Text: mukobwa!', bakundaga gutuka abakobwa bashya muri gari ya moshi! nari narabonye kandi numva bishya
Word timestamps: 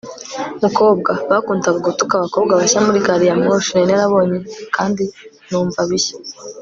mukobwa!', 0.61 1.11
bakundaga 1.31 1.79
gutuka 1.87 2.13
abakobwa 2.15 2.51
bashya 2.59 2.79
muri 2.85 2.99
gari 3.05 3.25
ya 3.29 3.35
moshi! 3.43 3.71
nari 3.75 3.85
narabonye 3.91 4.37
kandi 4.75 5.03
numva 5.49 5.79
bishya 5.89 6.15